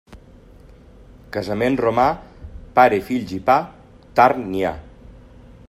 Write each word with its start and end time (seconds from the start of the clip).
Casament 1.35 1.77
romà, 1.83 2.05
pare, 2.79 2.99
fills 3.11 3.35
i 3.37 3.39
pa 3.51 3.59
tard 4.21 4.41
n'hi 4.47 4.65
ha. 4.71 4.73